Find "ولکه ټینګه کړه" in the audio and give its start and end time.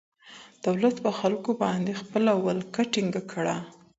2.45-3.57